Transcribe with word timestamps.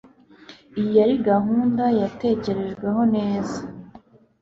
Iyi 0.77 0.91
yari 0.99 1.15
gahunda 1.29 1.83
yatekerejweho 1.99 3.01
neza. 3.15 3.57